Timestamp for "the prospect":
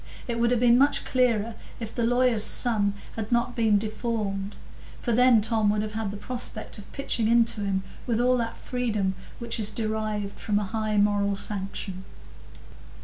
6.09-6.79